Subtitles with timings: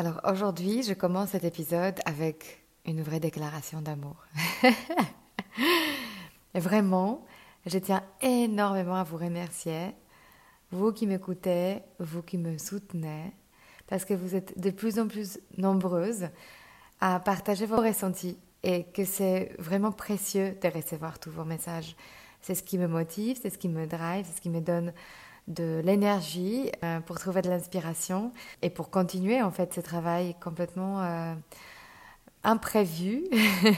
[0.00, 4.14] Alors aujourd'hui, je commence cet épisode avec une vraie déclaration d'amour.
[6.54, 7.26] Vraiment,
[7.66, 9.96] je tiens énormément à vous remercier,
[10.70, 13.32] vous qui m'écoutez, vous qui me soutenez,
[13.88, 16.28] parce que vous êtes de plus en plus nombreuses
[17.00, 21.96] à partager vos ressentis et que c'est vraiment précieux de recevoir tous vos messages.
[22.40, 24.92] C'est ce qui me motive, c'est ce qui me drive, c'est ce qui me donne
[25.48, 28.32] de l'énergie euh, pour trouver de l'inspiration
[28.62, 31.34] et pour continuer en fait ce travail complètement euh,
[32.44, 33.24] imprévu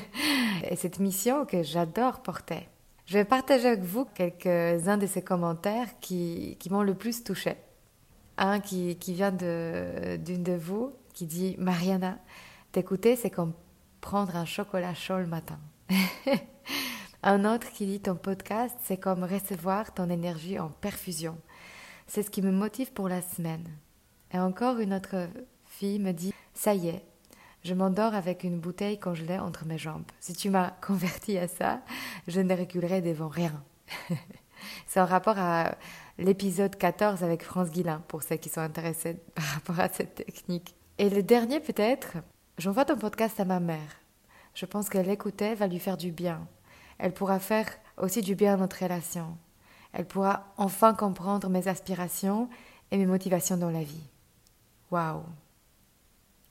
[0.69, 2.69] et cette mission que j'adore porter.
[3.07, 7.57] Je vais partager avec vous quelques-uns de ces commentaires qui, qui m'ont le plus touché.
[8.37, 12.19] Un qui, qui vient d'une de, vous qui dit Mariana,
[12.73, 13.53] t'écouter c'est comme
[14.01, 15.59] prendre un chocolat chaud le matin.
[17.23, 21.37] un autre qui dit ton podcast c'est comme recevoir ton énergie en perfusion.
[22.12, 23.69] C'est ce qui me motive pour la semaine.
[24.33, 25.28] Et encore une autre
[25.64, 27.05] fille me dit Ça y est,
[27.62, 30.11] je m'endors avec une bouteille congelée entre mes jambes.
[30.19, 31.83] Si tu m'as converti à ça,
[32.27, 33.62] je ne reculerai devant rien.
[34.89, 35.77] C'est en rapport à
[36.18, 40.74] l'épisode 14 avec France Guillain, pour ceux qui sont intéressés par rapport à cette technique.
[40.98, 42.17] Et le dernier peut-être,
[42.58, 44.01] j'envoie ton podcast à ma mère.
[44.55, 46.45] Je pense qu'elle l'écoutait va lui faire du bien.
[46.98, 47.68] Elle pourra faire
[47.98, 49.39] aussi du bien à notre relation.
[49.92, 52.48] Elle pourra enfin comprendre mes aspirations
[52.90, 54.08] et mes motivations dans la vie.
[54.90, 55.24] Waouh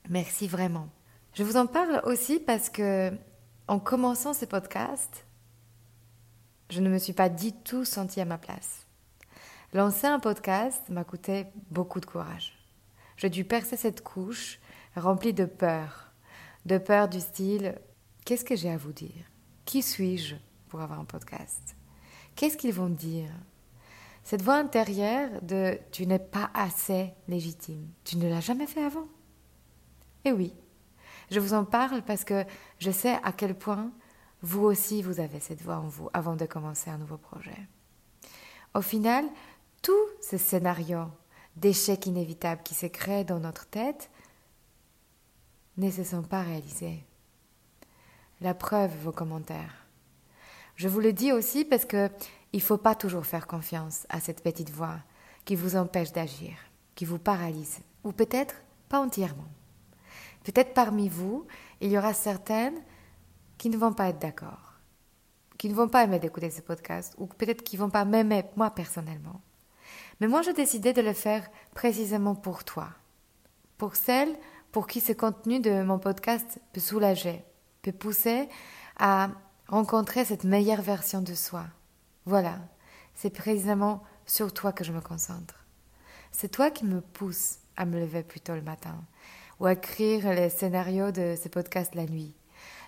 [0.08, 0.88] Merci vraiment.
[1.34, 3.12] Je vous en parle aussi parce que,
[3.68, 5.24] en commençant ce podcast,
[6.70, 8.86] je ne me suis pas du tout sentie à ma place.
[9.72, 12.58] Lancer un podcast m'a coûté beaucoup de courage.
[13.16, 14.58] J'ai dû percer cette couche
[14.96, 16.12] remplie de peur,
[16.66, 17.76] de peur du style
[18.24, 19.24] Qu'est-ce que j'ai à vous dire?
[19.64, 20.36] Qui suis-je
[20.68, 21.76] pour avoir un podcast?
[22.34, 23.30] Qu'est-ce qu'ils vont dire?
[24.24, 27.88] Cette voix intérieure de Tu n'es pas assez légitime.
[28.04, 29.06] Tu ne l'as jamais fait avant?
[30.24, 30.54] Eh oui,
[31.30, 32.44] je vous en parle parce que
[32.78, 33.90] je sais à quel point
[34.42, 37.68] vous aussi vous avez cette voix en vous avant de commencer un nouveau projet.
[38.74, 39.24] Au final,
[39.82, 41.08] tous ces scénarios
[41.56, 44.10] d'échecs inévitables qui se créent dans notre tête
[45.76, 47.04] ne se sont pas réalisés.
[48.40, 49.79] La preuve, vos commentaires.
[50.80, 52.08] Je vous le dis aussi parce que
[52.54, 54.96] il ne faut pas toujours faire confiance à cette petite voix
[55.44, 56.54] qui vous empêche d'agir,
[56.94, 58.54] qui vous paralyse, ou peut-être
[58.88, 59.50] pas entièrement.
[60.42, 61.46] Peut-être parmi vous,
[61.82, 62.80] il y aura certaines
[63.58, 64.80] qui ne vont pas être d'accord,
[65.58, 68.44] qui ne vont pas aimer d'écouter ce podcast, ou peut-être qui ne vont pas m'aimer
[68.56, 69.42] moi personnellement.
[70.18, 72.88] Mais moi, j'ai décidé de le faire précisément pour toi,
[73.76, 74.34] pour celles
[74.72, 77.44] pour qui ce contenu de mon podcast peut soulager,
[77.82, 78.48] peut pousser
[78.98, 79.28] à
[79.70, 81.64] rencontrer cette meilleure version de soi.
[82.26, 82.58] Voilà,
[83.14, 85.64] c'est précisément sur toi que je me concentre.
[86.32, 89.00] C'est toi qui me pousse à me lever plus tôt le matin,
[89.60, 92.34] ou à écrire les scénarios de ce podcast la nuit.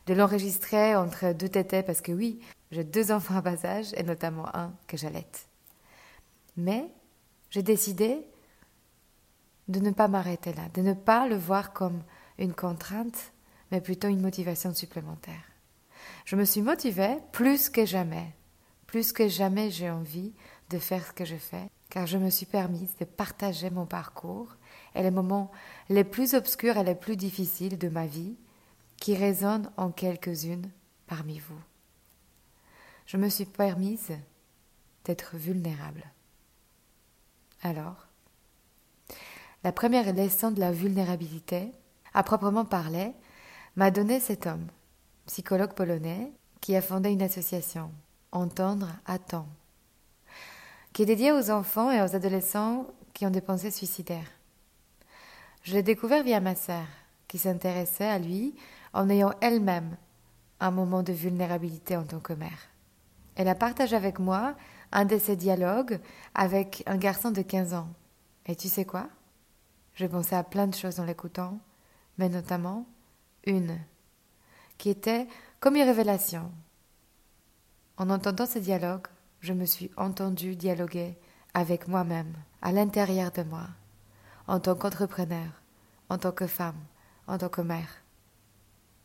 [0.06, 2.40] De l'enregistrer entre deux tétés parce que oui,
[2.72, 5.46] j'ai deux enfants à bas âge et notamment un que j'allaite.
[6.56, 6.88] Mais
[7.50, 8.26] j'ai décidé
[9.68, 12.02] de ne pas m'arrêter là, de ne pas le voir comme
[12.38, 13.32] une contrainte,
[13.70, 15.51] mais plutôt une motivation supplémentaire.
[16.24, 18.34] Je me suis motivée plus que jamais,
[18.86, 20.32] plus que jamais j'ai envie
[20.70, 24.56] de faire ce que je fais, car je me suis permise de partager mon parcours
[24.94, 25.50] et les moments
[25.88, 28.36] les plus obscurs et les plus difficiles de ma vie
[28.96, 30.70] qui résonnent en quelques-unes
[31.06, 31.60] parmi vous.
[33.06, 34.12] Je me suis permise
[35.04, 36.04] d'être vulnérable.
[37.62, 38.06] Alors,
[39.64, 41.72] la première leçon de la vulnérabilité,
[42.14, 43.12] à proprement parler,
[43.76, 44.66] m'a donné cet homme,
[45.32, 46.30] psychologue polonais,
[46.60, 47.90] qui a fondé une association,
[48.32, 49.48] Entendre à temps,
[50.92, 54.30] qui est dédiée aux enfants et aux adolescents qui ont des pensées suicidaires.
[55.62, 56.84] Je l'ai découvert via ma sœur,
[57.28, 58.54] qui s'intéressait à lui
[58.92, 59.96] en ayant elle-même
[60.60, 62.68] un moment de vulnérabilité en tant que mère.
[63.34, 64.54] Elle a partagé avec moi
[64.92, 65.98] un de ses dialogues
[66.34, 67.88] avec un garçon de 15 ans.
[68.44, 69.08] Et tu sais quoi?
[69.94, 71.58] Je pensais à plein de choses en l'écoutant,
[72.18, 72.86] mais notamment
[73.46, 73.78] une,
[74.82, 75.28] qui était
[75.60, 76.50] comme une révélation.
[77.98, 79.06] En entendant ce dialogue,
[79.38, 81.16] je me suis entendue dialoguer
[81.54, 83.68] avec moi-même, à l'intérieur de moi,
[84.48, 85.62] en tant qu'entrepreneur,
[86.08, 86.80] en tant que femme,
[87.28, 88.02] en tant que mère.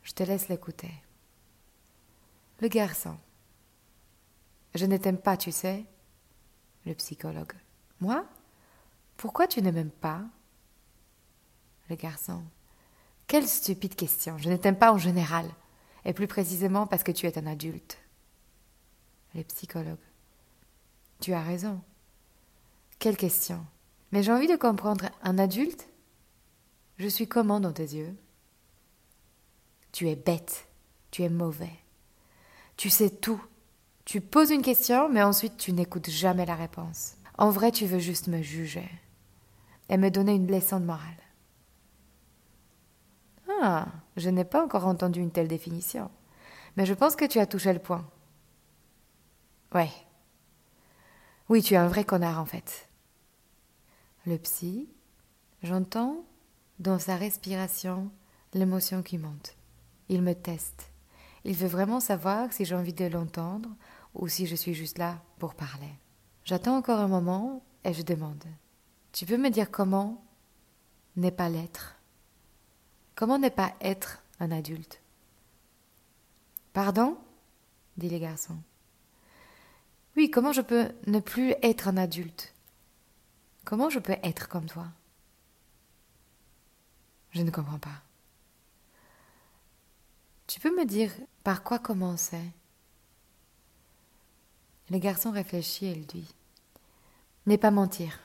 [0.02, 0.92] Je te laisse l'écouter.
[2.60, 3.16] Le garçon.
[4.74, 5.86] Je ne t'aime pas, tu sais.
[6.88, 7.54] Le psychologue.
[8.02, 8.26] Moi?
[9.16, 10.22] Pourquoi tu ne m'aimes pas?
[11.88, 12.44] Le garçon.
[13.28, 14.40] Quelle stupide question.
[14.40, 15.48] Je ne t'aime pas en général.
[16.08, 18.00] Et plus précisément parce que tu es un adulte.
[19.36, 19.98] Le psychologue.
[21.20, 21.82] Tu as raison.
[22.98, 23.64] Quelle question.
[24.12, 25.10] Mais j'ai envie de comprendre.
[25.22, 25.90] Un adulte?
[26.98, 28.16] Je suis comment dans tes yeux?
[29.92, 30.70] Tu es bête.
[31.12, 31.76] Tu es mauvais.
[32.78, 33.44] Tu sais tout.
[34.06, 37.16] Tu poses une question, mais ensuite tu n'écoutes jamais la réponse.
[37.38, 38.90] En vrai, tu veux juste me juger
[39.90, 41.18] et me donner une leçon de morale.
[43.62, 46.12] Ah, je n'ai pas encore entendu une telle définition,
[46.76, 48.08] mais je pense que tu as touché le point.
[49.74, 49.92] Ouais.
[51.50, 52.90] Oui, tu es un vrai connard en fait.
[54.26, 54.90] Le psy,
[55.64, 56.26] j'entends
[56.80, 58.12] dans sa respiration
[58.54, 59.56] l'émotion qui monte.
[60.10, 60.92] Il me teste.
[61.44, 63.70] Il veut vraiment savoir si j'ai envie de l'entendre
[64.14, 65.92] ou si je suis juste là pour parler.
[66.44, 68.44] J'attends encore un moment et je demande
[69.12, 70.24] Tu peux me dire comment
[71.16, 71.97] n'est pas l'être?
[73.18, 75.02] Comment n'est pas être un adulte?
[76.72, 77.18] Pardon?
[77.98, 78.60] dit les garçons.
[80.16, 82.54] Oui, comment je peux ne plus être un adulte?
[83.66, 84.86] Comment je peux être comme toi?
[87.32, 88.04] Je ne comprends pas.
[90.46, 91.12] Tu peux me dire
[91.44, 92.52] par quoi commencer?
[94.92, 96.36] Le garçon réfléchit et il dit
[97.48, 98.20] N'est pas mentir.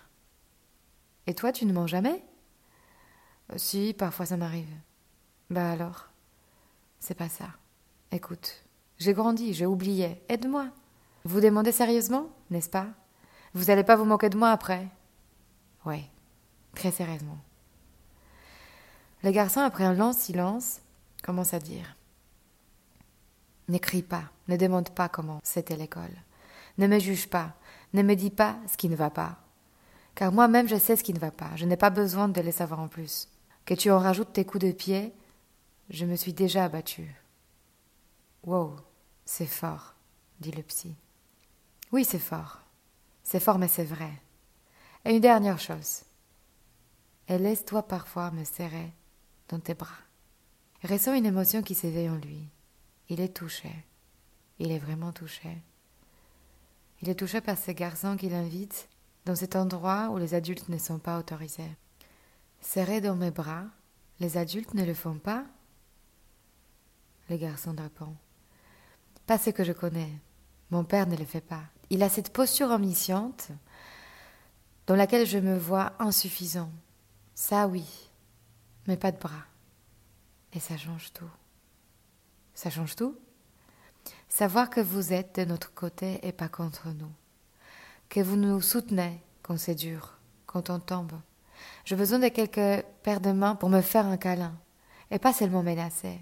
[1.27, 2.23] Et toi, tu ne mens jamais?
[3.57, 4.75] Si, parfois ça m'arrive.
[5.51, 6.09] Bah alors?
[7.01, 7.49] C'est pas ça.
[8.11, 8.65] Écoute,
[8.99, 10.23] j'ai grandi, j'ai oublié.
[10.29, 10.69] Aide-moi.
[11.25, 12.87] Vous demandez sérieusement, n'est-ce pas?
[13.55, 14.89] Vous n'allez pas vous moquer de moi après?
[15.85, 16.05] Ouais,
[16.75, 17.39] très sérieusement.
[19.23, 20.81] Le garçon, après un long silence,
[21.23, 21.97] commence à dire
[23.69, 26.15] N'écris pas, ne demande pas comment c'était l'école.
[26.79, 27.55] Ne me juge pas,
[27.93, 29.39] ne me dis pas ce qui ne va pas.
[30.15, 32.53] Car moi-même je sais ce qui ne va pas, je n'ai pas besoin de le
[32.53, 33.29] savoir en plus.
[33.65, 35.13] Que tu en rajoutes tes coups de pied,
[35.91, 37.15] je me suis déjà abattue.
[38.45, 38.77] Wow,
[39.25, 39.95] c'est fort,
[40.41, 40.97] dit le psy.
[41.93, 42.61] Oui, c'est fort.
[43.23, 44.11] C'est fort, mais c'est vrai.
[45.05, 46.03] Et une dernière chose.
[47.29, 48.93] Et laisse-toi parfois me serrer
[49.49, 49.89] dans tes bras.
[50.83, 52.49] Ressens une émotion qui s'éveille en lui.
[53.09, 53.71] Il est touché.
[54.59, 55.57] Il est vraiment touché.
[57.01, 58.89] Il est touché par ce garçon qui l'invite
[59.25, 61.77] dans cet endroit où les adultes ne sont pas autorisés.
[62.63, 63.65] Serré dans mes bras,
[64.21, 65.45] les adultes ne le font pas
[67.29, 68.17] Le garçon répond.
[69.27, 70.11] Pas ce que je connais.
[70.71, 71.65] Mon père ne le fait pas.
[71.91, 73.51] Il a cette posture omnisciente
[74.87, 76.71] dans laquelle je me vois insuffisant.
[77.35, 78.11] Ça oui,
[78.87, 79.45] mais pas de bras.
[80.53, 81.31] Et ça change tout.
[82.55, 83.19] Ça change tout.
[84.29, 87.13] Savoir que vous êtes de notre côté et pas contre nous.
[88.09, 91.13] Que vous nous soutenez quand c'est dur, quand on tombe.
[91.85, 94.55] J'ai besoin de quelques paires de mains pour me faire un câlin.
[95.11, 96.19] Et pas seulement menacer.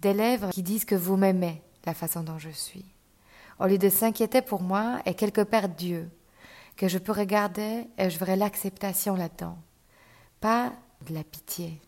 [0.00, 2.86] Des lèvres qui disent que vous m'aimez la façon dont je suis.
[3.58, 6.08] Au lieu de s'inquiéter pour moi et quelque paires d'yeux
[6.76, 9.58] que je peux regarder et je verrai l'acceptation là-dedans.
[10.40, 10.72] Pas
[11.06, 11.80] de la pitié.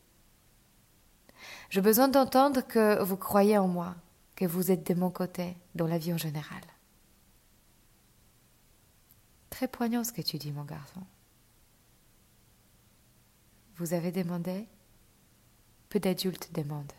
[1.70, 3.94] J'ai besoin d'entendre que vous croyez en moi,
[4.34, 6.60] que vous êtes de mon côté dans la vie en général.
[9.50, 11.02] Très poignant ce que tu dis, mon garçon.
[13.80, 14.66] Vous avez demandé?
[15.88, 16.92] Peu d'adultes demandent,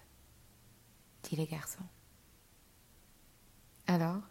[1.22, 1.86] dit les garçons.
[3.86, 4.22] Alors,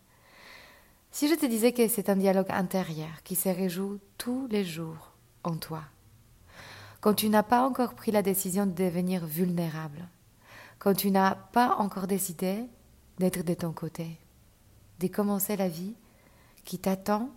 [1.13, 5.13] si je te disais que c'est un dialogue intérieur qui se réjoue tous les jours
[5.45, 5.85] en toi,
[7.01, 10.09] quand tu n'as pas encore pris la décision de devenir vulnérable,
[10.81, 12.65] quand tu n'as pas encore décidé
[13.21, 14.19] d'être de ton côté,
[14.99, 15.95] de commencer la vie
[16.65, 17.31] qui t'attend,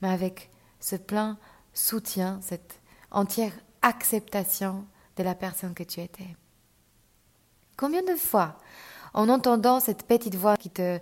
[0.00, 1.38] mais avec ce plein
[1.74, 2.80] soutien, cette
[3.10, 3.52] entière
[3.82, 6.36] acceptation de la personne que tu étais.
[7.76, 8.58] Combien de fois,
[9.14, 10.98] en entendant cette petite voix qui te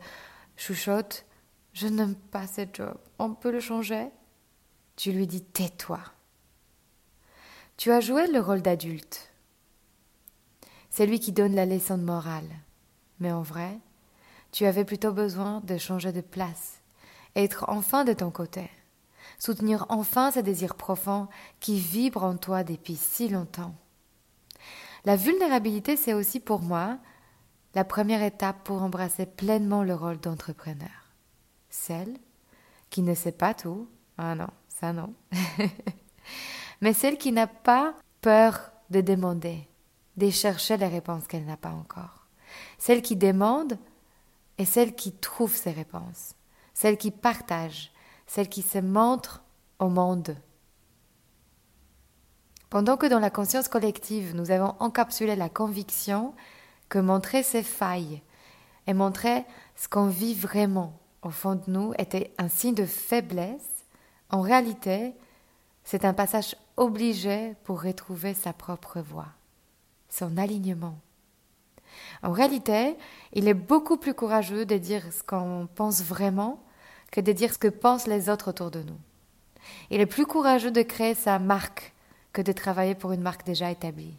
[0.56, 1.25] chuchote
[1.73, 4.09] Je n'aime pas ce job, on peut le changer?
[4.97, 6.00] Tu lui dis Tais-toi.
[7.76, 9.30] Tu as joué le rôle d'adulte,
[10.97, 12.49] c'est lui qui donne la leçon de morale.
[13.21, 13.78] Mais en vrai,
[14.50, 16.80] tu avais plutôt besoin de changer de place,
[17.35, 18.71] être enfin de ton côté,
[19.38, 21.28] soutenir enfin ce désir profond
[21.61, 23.75] qui vibre en toi depuis si longtemps.
[25.04, 26.99] La vulnérabilité, c'est aussi pour moi
[27.75, 31.12] la première étape pour embrasser pleinement le rôle d'entrepreneur.
[31.68, 32.16] Celle
[32.90, 35.12] qui ne sait pas tout, ah non, ça non,
[36.80, 39.68] mais celle qui n'a pas peur de demander,
[40.16, 42.26] de chercher les réponses qu'elle n'a pas encore.
[42.78, 43.78] Celle qui demande
[44.59, 46.35] et celle qui trouve ses réponses.
[46.75, 47.92] Celle qui partage,
[48.26, 49.42] celle qui se montre
[49.78, 50.37] au monde.
[52.71, 56.35] Pendant que dans la conscience collective, nous avons encapsulé la conviction
[56.88, 58.23] que montrer ses failles
[58.87, 59.45] et montrer
[59.76, 63.85] ce qu'on vit vraiment au fond de nous était un signe de faiblesse,
[64.30, 65.14] en réalité,
[65.85, 69.28] c'est un passage obligé pour retrouver sa propre voie,
[70.09, 70.99] son alignement.
[72.23, 72.97] En réalité,
[73.33, 76.62] il est beaucoup plus courageux de dire ce qu'on pense vraiment
[77.16, 78.99] que de dire ce que pensent les autres autour de nous.
[79.88, 81.94] Il est plus courageux de créer sa marque
[82.35, 84.18] que de travailler pour une marque déjà établie.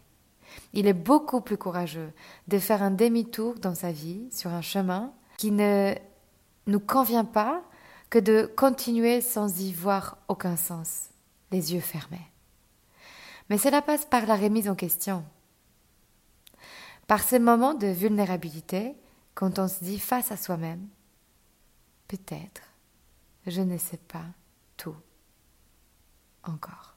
[0.72, 2.12] Il est beaucoup plus courageux
[2.48, 5.94] de faire un demi-tour dans sa vie sur un chemin qui ne
[6.66, 7.62] nous convient pas
[8.10, 11.10] que de continuer sans y voir aucun sens,
[11.52, 12.32] les yeux fermés.
[13.48, 15.24] Mais cela passe par la remise en question,
[17.06, 18.96] par ces moments de vulnérabilité,
[19.36, 20.88] quand on se dit face à soi-même,
[22.08, 22.67] peut-être,
[23.50, 24.24] je ne sais pas
[24.76, 24.96] tout
[26.44, 26.96] encore.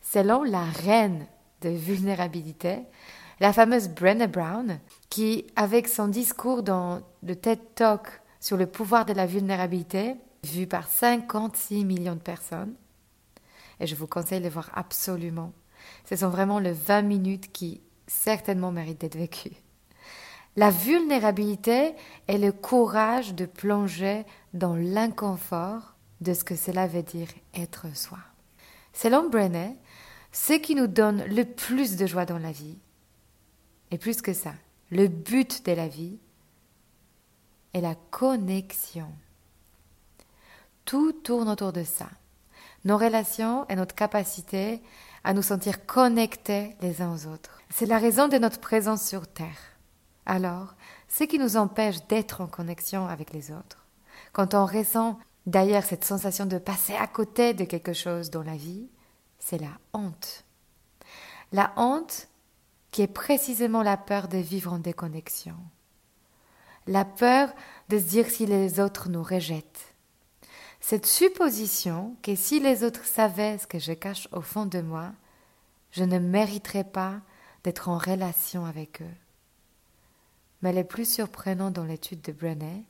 [0.00, 1.26] Selon la reine
[1.60, 2.80] de vulnérabilité,
[3.40, 8.08] la fameuse Brené Brown, qui, avec son discours dans le TED Talk
[8.40, 12.74] sur le pouvoir de la vulnérabilité, vu par 56 millions de personnes,
[13.80, 15.52] et je vous conseille de voir absolument.
[16.08, 19.56] Ce sont vraiment les 20 minutes qui certainement méritent d'être vécues.
[20.58, 21.94] La vulnérabilité
[22.26, 24.24] est le courage de plonger
[24.54, 28.18] dans l'inconfort de ce que cela veut dire être soi.
[28.92, 29.76] Selon Brené,
[30.32, 32.76] ce qui nous donne le plus de joie dans la vie,
[33.92, 34.52] et plus que ça,
[34.90, 36.18] le but de la vie,
[37.72, 39.12] est la connexion.
[40.84, 42.08] Tout tourne autour de ça.
[42.84, 44.82] Nos relations et notre capacité
[45.22, 47.62] à nous sentir connectés les uns aux autres.
[47.70, 49.67] C'est la raison de notre présence sur Terre.
[50.28, 50.74] Alors,
[51.08, 53.86] ce qui nous empêche d'être en connexion avec les autres,
[54.34, 58.54] quand on ressent d'ailleurs cette sensation de passer à côté de quelque chose dans la
[58.54, 58.88] vie,
[59.38, 60.44] c'est la honte.
[61.52, 62.28] La honte
[62.90, 65.56] qui est précisément la peur de vivre en déconnexion.
[66.86, 67.48] La peur
[67.88, 69.94] de se dire si les autres nous rejettent.
[70.80, 75.10] Cette supposition que si les autres savaient ce que je cache au fond de moi,
[75.90, 77.14] je ne mériterais pas
[77.64, 79.14] d'être en relation avec eux.
[80.62, 82.84] Mais le plus surprenant dans l'étude de Brené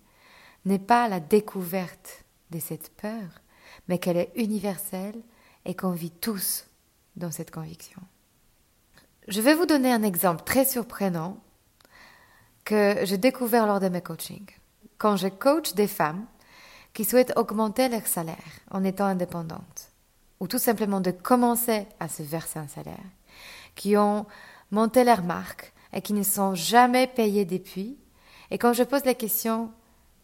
[0.65, 3.43] n'est pas la découverte de cette peur,
[3.89, 5.21] mais qu'elle est universelle
[5.65, 6.65] et qu'on vit tous
[7.17, 8.01] dans cette conviction.
[9.29, 11.39] Je vais vous donner un exemple très surprenant
[12.65, 14.51] que j'ai découvert lors de mes coachings.
[14.97, 16.25] Quand je coach des femmes
[16.95, 18.37] qui souhaitent augmenter leur salaire
[18.71, 19.91] en étant indépendantes,
[20.41, 22.97] ou tout simplement de commencer à se verser un salaire,
[23.75, 24.27] qui ont
[24.71, 27.99] monté leur marque et qui ne sont jamais payés depuis,
[28.53, 29.73] et quand je pose la question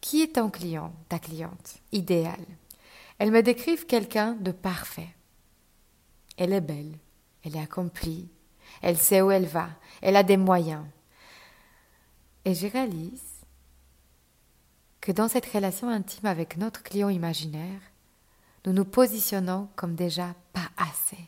[0.00, 2.46] qui est ton client, ta cliente idéale?
[3.18, 5.08] Elles me décrivent quelqu'un de parfait.
[6.36, 6.96] Elle est belle,
[7.42, 8.28] elle est accomplie,
[8.82, 9.68] elle sait où elle va,
[10.00, 10.84] elle a des moyens.
[12.44, 13.44] Et je réalise
[15.00, 17.80] que dans cette relation intime avec notre client imaginaire,
[18.64, 21.24] nous nous positionnons comme déjà pas assez.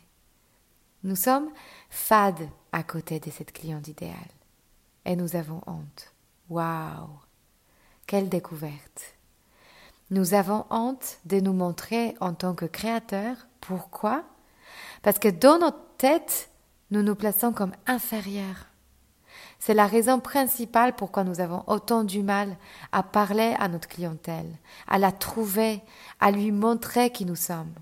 [1.03, 1.49] Nous sommes
[1.89, 4.36] fades à côté de cette cliente idéale.
[5.07, 6.13] Et nous avons honte.
[6.49, 7.09] Waouh!
[8.05, 9.15] Quelle découverte!
[10.11, 13.47] Nous avons honte de nous montrer en tant que créateurs.
[13.61, 14.25] Pourquoi?
[15.01, 16.49] Parce que dans notre tête,
[16.91, 18.67] nous nous plaçons comme inférieurs.
[19.59, 22.57] C'est la raison principale pourquoi nous avons autant du mal
[22.91, 24.51] à parler à notre clientèle,
[24.87, 25.81] à la trouver,
[26.19, 27.73] à lui montrer qui nous sommes.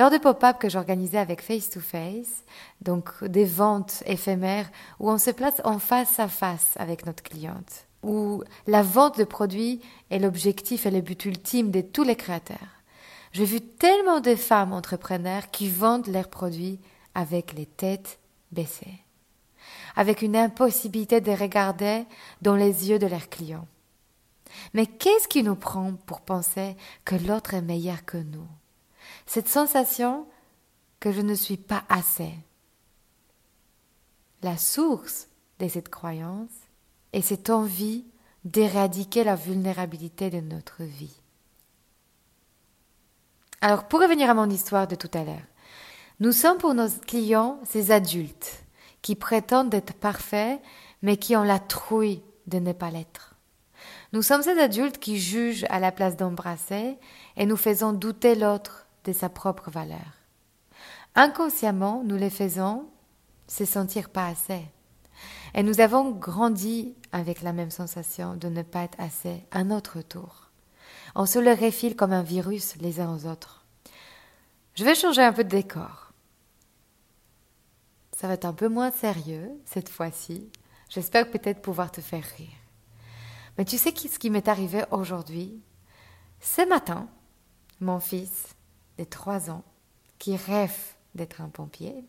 [0.00, 2.42] Lors des pop-up que j'organisais avec Face to Face,
[2.80, 7.86] donc des ventes éphémères où on se place en face à face avec notre cliente,
[8.02, 12.80] où la vente de produits est l'objectif et le but ultime de tous les créateurs.
[13.32, 16.80] J'ai vu tellement de femmes entrepreneurs qui vendent leurs produits
[17.14, 18.20] avec les têtes
[18.52, 19.04] baissées,
[19.96, 22.06] avec une impossibilité de regarder
[22.40, 23.68] dans les yeux de leurs clients.
[24.72, 28.48] Mais qu'est-ce qui nous prend pour penser que l'autre est meilleur que nous?
[29.32, 30.26] Cette sensation
[30.98, 32.32] que je ne suis pas assez.
[34.42, 35.28] La source
[35.60, 36.50] de cette croyance
[37.12, 38.04] et cette envie
[38.44, 41.14] d'éradiquer la vulnérabilité de notre vie.
[43.60, 45.46] Alors, pour revenir à mon histoire de tout à l'heure,
[46.18, 48.64] nous sommes pour nos clients ces adultes
[49.00, 50.60] qui prétendent être parfaits,
[51.02, 53.36] mais qui ont la trouille de ne pas l'être.
[54.12, 56.98] Nous sommes ces adultes qui jugent à la place d'embrasser
[57.36, 60.20] et nous faisons douter l'autre de sa propre valeur.
[61.14, 62.88] Inconsciemment, nous les faisons
[63.48, 64.62] se sentir pas assez.
[65.54, 70.00] Et nous avons grandi avec la même sensation de ne pas être assez à notre
[70.02, 70.50] tour.
[71.14, 73.64] On se le réfile comme un virus les uns aux autres.
[74.74, 76.12] Je vais changer un peu de décor.
[78.16, 80.48] Ça va être un peu moins sérieux cette fois-ci.
[80.88, 82.48] J'espère peut-être pouvoir te faire rire.
[83.58, 85.60] Mais tu sais ce qui m'est arrivé aujourd'hui?
[86.40, 87.08] Ce matin,
[87.80, 88.54] mon fils
[88.98, 89.64] de 3 ans,
[90.18, 90.76] qui rêve
[91.14, 92.04] d'être un pompier,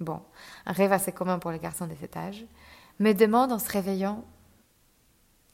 [0.00, 0.22] bon,
[0.64, 2.44] un rêve assez commun pour les garçons de cet âge,
[2.98, 4.24] me demande en se réveillant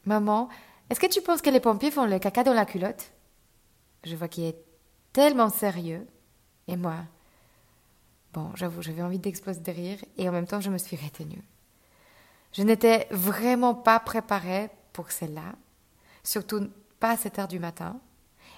[0.04, 0.48] Maman,
[0.90, 3.12] est-ce que tu penses que les pompiers font le caca dans la culotte?
[4.04, 4.58] Je vois qu'il est
[5.12, 6.06] tellement sérieux.
[6.66, 6.96] Et moi,
[8.32, 11.42] bon, j'avoue, j'avais envie d'exploser de rire et en même temps, je me suis retenue.
[12.52, 15.54] Je n'étais vraiment pas préparée pour celle-là,
[16.22, 16.68] surtout
[17.00, 17.98] pas à cette heure du matin.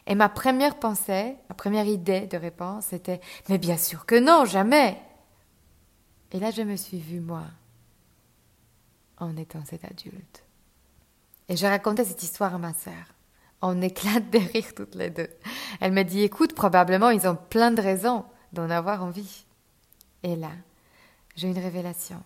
[0.07, 4.45] Et ma première pensée, ma première idée de réponse, c'était Mais bien sûr que non,
[4.45, 5.01] jamais
[6.33, 7.45] Et là, je me suis vue, moi,
[9.19, 10.45] en étant cet adulte.
[11.49, 13.15] Et j'ai raconté cette histoire à ma sœur.
[13.63, 15.31] On éclate de rire toutes les deux.
[15.81, 19.45] Elle me dit Écoute, probablement ils ont plein de raisons d'en avoir envie.
[20.23, 20.51] Et là,
[21.37, 22.23] j'ai une révélation.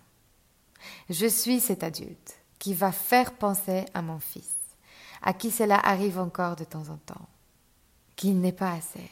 [1.11, 4.55] Je suis cet adulte qui va faire penser à mon fils,
[5.23, 7.29] à qui cela arrive encore de temps en temps,
[8.19, 9.11] qu'il n'est pas assez.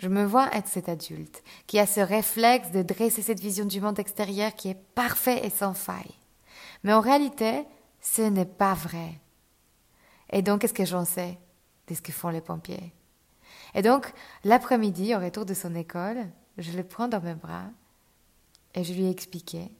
[0.00, 3.80] Je me vois être cet adulte qui a ce réflexe de dresser cette vision du
[3.80, 6.14] monde extérieur qui est parfait et sans faille.
[6.82, 7.64] Mais en réalité,
[8.02, 9.20] ce n'est pas vrai.
[10.30, 11.38] Et donc, qu'est-ce que j'en sais
[11.86, 12.92] de ce que font les pompiers?
[13.74, 14.12] Et donc,
[14.44, 17.68] l'après-midi, au retour de son école, je le prends dans mes bras
[18.74, 19.70] et je lui ai expliqué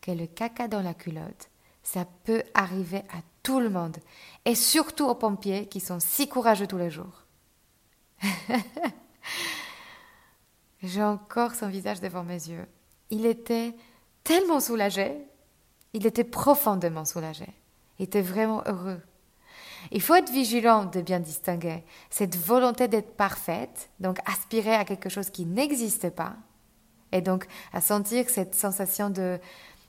[0.00, 1.47] que le caca dans la culotte,
[1.92, 3.96] ça peut arriver à tout le monde,
[4.44, 7.24] et surtout aux pompiers qui sont si courageux tous les jours.
[10.82, 12.66] J'ai encore son visage devant mes yeux.
[13.10, 13.74] Il était
[14.22, 15.28] tellement soulagé
[15.92, 17.46] il était profondément soulagé.
[17.98, 19.00] Il était vraiment heureux.
[19.90, 25.08] Il faut être vigilant de bien distinguer cette volonté d'être parfaite, donc aspirer à quelque
[25.08, 26.36] chose qui n'existe pas,
[27.12, 29.38] et donc à sentir cette sensation de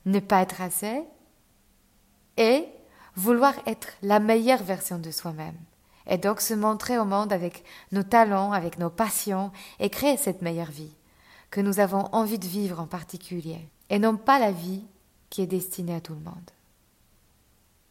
[0.05, 1.03] ne pas être assez,
[2.39, 2.65] et
[3.15, 5.57] vouloir être la meilleure version de soi-même,
[6.07, 10.41] et donc se montrer au monde avec nos talents, avec nos passions, et créer cette
[10.41, 10.95] meilleure vie
[11.51, 14.83] que nous avons envie de vivre en particulier, et non pas la vie
[15.29, 16.51] qui est destiné à tout le monde.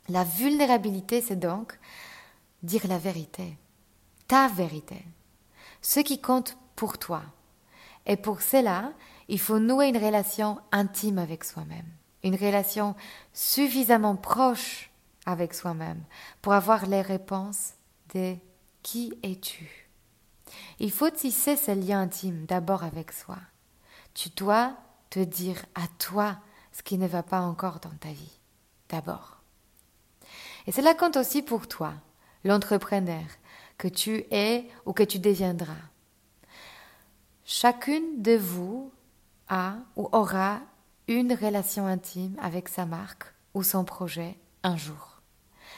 [0.09, 1.79] La vulnérabilité, c'est donc
[2.63, 3.57] dire la vérité,
[4.27, 5.05] ta vérité,
[5.83, 7.23] ce qui compte pour toi.
[8.07, 8.93] Et pour cela,
[9.29, 11.89] il faut nouer une relation intime avec soi-même,
[12.23, 12.95] une relation
[13.33, 14.91] suffisamment proche
[15.27, 16.03] avec soi-même
[16.43, 17.75] pour avoir les réponses
[18.15, 18.35] de
[18.83, 19.89] qui es-tu.
[20.79, 23.39] Il faut tisser ce lien intime d'abord avec soi.
[24.15, 24.75] Tu dois
[25.11, 26.39] te dire à toi
[26.73, 28.39] ce qui ne va pas encore dans ta vie,
[28.89, 29.39] d'abord.
[30.67, 31.95] Et cela compte aussi pour toi,
[32.45, 33.25] l'entrepreneur
[33.79, 35.75] que tu es ou que tu deviendras.
[37.45, 38.93] Chacune de vous
[39.49, 40.61] a ou aura
[41.09, 45.21] une relation intime avec sa marque ou son projet un jour.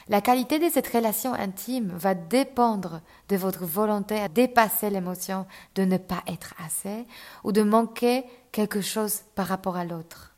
[0.07, 5.85] La qualité de cette relation intime va dépendre de votre volonté à dépasser l'émotion de
[5.85, 7.05] ne pas être assez
[7.43, 10.31] ou de manquer quelque chose par rapport à l'autre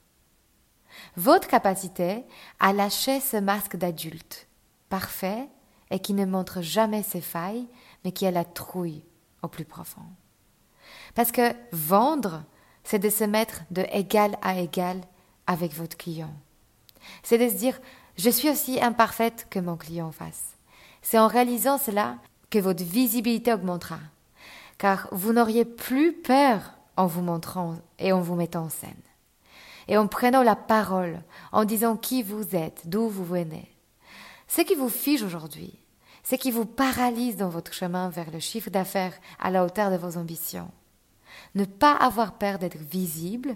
[1.15, 2.23] votre capacité
[2.59, 4.47] à lâcher ce masque d'adulte,
[4.89, 5.47] parfait
[5.91, 7.67] et qui ne montre jamais ses failles,
[8.03, 9.03] mais qui a la trouille
[9.41, 10.01] au plus profond.
[11.15, 12.43] Parce que vendre,
[12.83, 15.01] c'est de se mettre de égal à égal
[15.47, 16.33] avec votre client.
[17.21, 17.79] C'est de se dire,
[18.17, 20.55] je suis aussi imparfaite que mon client en.
[21.01, 22.17] C'est en réalisant cela
[22.49, 23.99] que votre visibilité augmentera,
[24.77, 28.93] car vous n'auriez plus peur en vous montrant et en vous mettant en scène
[29.87, 33.69] et en prenant la parole, en disant qui vous êtes, d'où vous venez.
[34.47, 35.79] Ce qui vous fige aujourd'hui,
[36.23, 39.97] ce qui vous paralyse dans votre chemin vers le chiffre d'affaires à la hauteur de
[39.97, 40.69] vos ambitions.
[41.55, 43.55] Ne pas avoir peur d'être visible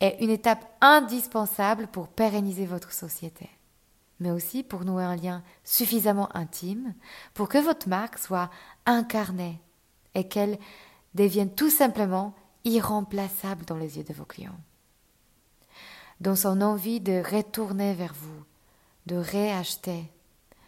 [0.00, 3.48] est une étape indispensable pour pérenniser votre société,
[4.18, 6.94] mais aussi pour nouer un lien suffisamment intime
[7.34, 8.50] pour que votre marque soit
[8.84, 9.60] incarnée
[10.14, 10.58] et qu'elle
[11.14, 14.58] devienne tout simplement irremplaçable dans les yeux de vos clients
[16.20, 18.44] dans son envie de retourner vers vous,
[19.06, 20.10] de réacheter,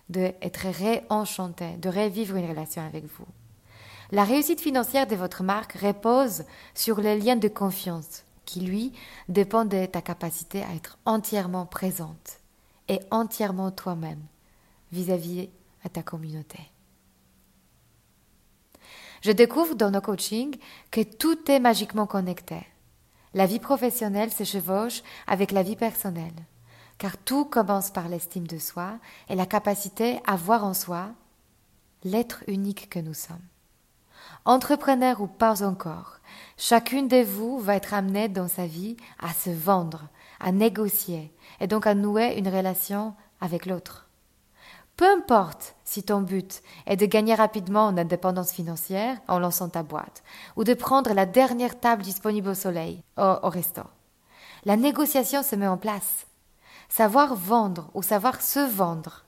[0.09, 3.27] d'être réenchanté, de revivre une relation avec vous.
[4.11, 6.45] La réussite financière de votre marque repose
[6.75, 8.93] sur les liens de confiance qui, lui,
[9.29, 12.41] dépendent de ta capacité à être entièrement présente
[12.89, 14.23] et entièrement toi-même
[14.93, 15.51] vis-à-vis
[15.85, 16.59] à ta communauté.
[19.21, 20.57] Je découvre dans nos coachings
[20.91, 22.67] que tout est magiquement connecté.
[23.35, 26.47] La vie professionnelle se chevauche avec la vie personnelle,
[26.97, 31.11] car tout commence par l'estime de soi et la capacité à voir en soi
[32.05, 33.37] l'être unique que nous sommes.
[34.45, 36.19] Entrepreneur ou pas encore,
[36.57, 40.09] chacune de vous va être amenée dans sa vie à se vendre,
[40.41, 44.09] à négocier et donc à nouer une relation avec l'autre.
[44.97, 49.85] Peu importe si ton but est de gagner rapidement en indépendance financière en lançant ta
[49.85, 50.25] boîte,
[50.57, 53.83] ou de prendre la dernière table disponible au soleil, au, au resto.
[54.65, 56.27] La négociation se met en place.
[56.89, 59.25] Savoir vendre ou savoir se vendre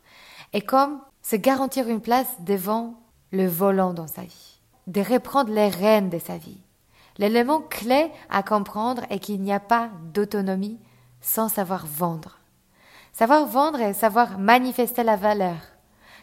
[0.53, 2.95] est comme se garantir une place devant
[3.31, 4.50] le volant dans sa vie,
[4.87, 6.61] de reprendre les rênes de sa vie.
[7.19, 10.79] L'élément clé à comprendre est qu'il n'y a pas d'autonomie
[11.21, 12.39] sans savoir vendre.
[13.13, 15.59] Savoir vendre et savoir manifester la valeur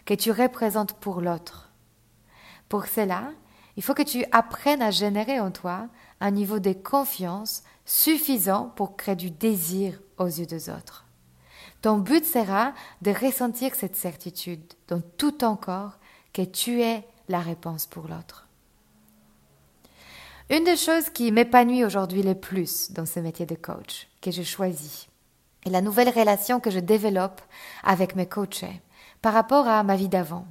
[0.05, 1.69] que tu représentes pour l'autre.
[2.69, 3.31] Pour cela,
[3.75, 5.87] il faut que tu apprennes à générer en toi
[6.19, 11.05] un niveau de confiance suffisant pour créer du désir aux yeux des autres.
[11.81, 15.99] Ton but sera de ressentir cette certitude dans tout ton corps
[16.33, 18.46] que tu es la réponse pour l'autre.
[20.49, 24.43] Une des choses qui m'épanouit aujourd'hui le plus dans ce métier de coach que je
[24.43, 25.09] choisis
[25.65, 27.41] et la nouvelle relation que je développe
[27.83, 28.81] avec mes coachés
[29.21, 30.47] par rapport à ma vie d'avant.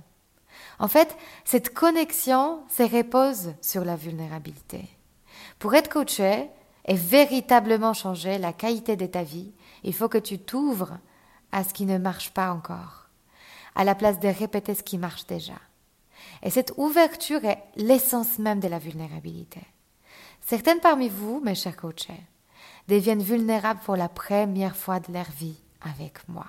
[0.78, 4.84] En fait, cette connexion se repose sur la vulnérabilité.
[5.58, 6.50] Pour être coaché
[6.84, 10.98] et véritablement changer la qualité de ta vie, il faut que tu t'ouvres
[11.52, 13.08] à ce qui ne marche pas encore,
[13.74, 15.58] à la place de répéter ce qui marche déjà.
[16.42, 19.62] Et cette ouverture est l'essence même de la vulnérabilité.
[20.48, 22.22] Certaines parmi vous, mes chers coachés,
[22.86, 26.46] deviennent vulnérables pour la première fois de leur vie avec moi.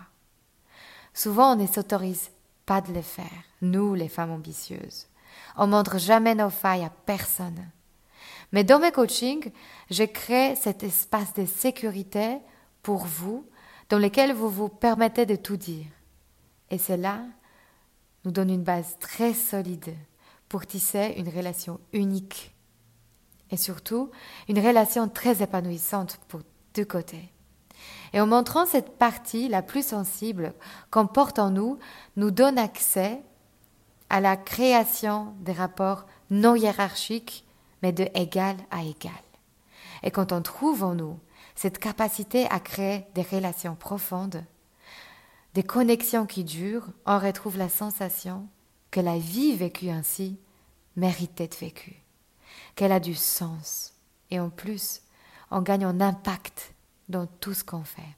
[1.15, 2.29] Souvent, on ne s'autorise
[2.67, 3.25] pas de le faire,
[3.63, 5.07] nous, les femmes ambitieuses.
[5.55, 7.71] On montre jamais nos failles à personne.
[8.51, 9.51] Mais dans mes coachings,
[9.89, 12.37] je crée cet espace de sécurité
[12.83, 13.47] pour vous,
[13.89, 15.87] dans lequel vous vous permettez de tout dire.
[16.69, 17.21] Et cela
[18.25, 19.95] nous donne une base très solide
[20.49, 22.53] pour tisser une relation unique
[23.51, 24.11] et surtout
[24.47, 26.41] une relation très épanouissante pour
[26.73, 27.31] deux côtés.
[28.13, 30.53] Et en montrant cette partie la plus sensible
[30.91, 31.77] qu'on porte en nous,
[32.15, 33.21] nous donne accès
[34.09, 37.45] à la création des rapports non hiérarchiques,
[37.81, 39.13] mais de égal à égal.
[40.03, 41.19] Et quand on trouve en nous
[41.55, 44.43] cette capacité à créer des relations profondes,
[45.53, 48.47] des connexions qui durent, on retrouve la sensation
[48.91, 50.37] que la vie vécue ainsi
[50.95, 52.06] mérite d'être vécue
[52.77, 53.93] qu'elle a du sens.
[54.31, 55.01] Et en plus,
[55.51, 56.73] on gagne en impact
[57.09, 58.15] dans tout ce qu'on fait.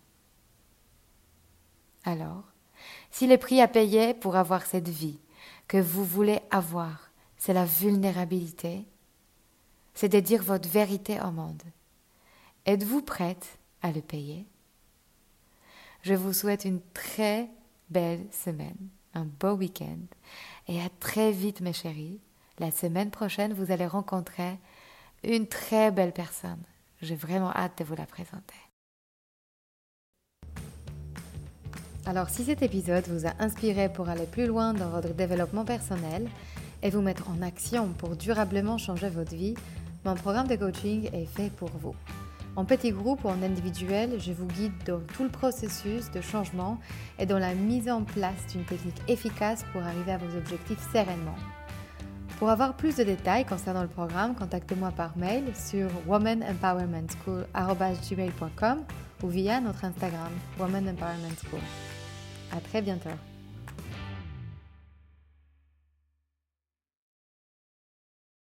[2.04, 2.44] Alors,
[3.10, 5.20] si le prix à payer pour avoir cette vie
[5.68, 8.86] que vous voulez avoir, c'est la vulnérabilité,
[9.94, 11.64] c'est de dire votre vérité au monde,
[12.66, 14.46] êtes-vous prête à le payer?
[16.02, 17.50] Je vous souhaite une très
[17.90, 20.00] belle semaine, un beau week-end
[20.68, 22.20] et à très vite mes chéris
[22.60, 24.58] la semaine prochaine, vous allez rencontrer
[25.24, 26.62] une très belle personne.
[27.02, 28.56] J'ai vraiment hâte de vous la présenter.
[32.06, 36.28] Alors si cet épisode vous a inspiré pour aller plus loin dans votre développement personnel
[36.82, 39.54] et vous mettre en action pour durablement changer votre vie,
[40.06, 41.96] mon programme de coaching est fait pour vous.
[42.56, 46.80] En petit groupe ou en individuel, je vous guide dans tout le processus de changement
[47.20, 51.36] et dans la mise en place d'une technique efficace pour arriver à vos objectifs sereinement.
[52.40, 58.86] Pour avoir plus de détails concernant le programme, contactez-moi par mail sur womanempowermentschool.com
[59.22, 61.60] ou via notre Instagram Woman Empowerment School.
[62.56, 63.10] À très bientôt.